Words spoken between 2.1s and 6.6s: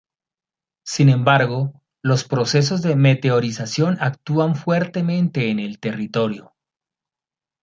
procesos de meteorización actúan fuertemente en el territorio.